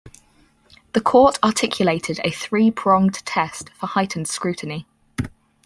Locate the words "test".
3.23-3.69